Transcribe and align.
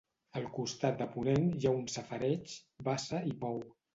Al 0.39 0.45
costat 0.53 0.95
de 1.01 1.07
ponent 1.17 1.45
hi 1.59 1.67
ha 1.71 1.75
un 1.81 1.85
safareig, 1.97 2.57
bassa 2.91 3.21
i 3.33 3.39
pou. 3.45 3.63